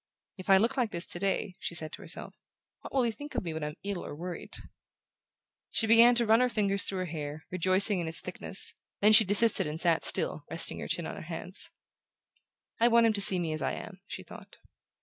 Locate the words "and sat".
9.67-10.03